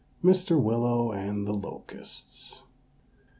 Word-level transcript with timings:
MR. 0.23 0.59
WILLOW 0.59 1.11
AND 1.11 1.45
THE 1.45 1.53
LOCUSTS. 1.53 2.63